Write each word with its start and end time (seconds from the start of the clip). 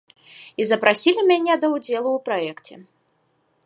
І 0.63 0.65
запрасілі 0.69 1.27
мяне 1.33 1.53
да 1.65 1.71
ўдзелу 1.75 2.09
ў 2.17 2.27
праекце. 2.31 2.75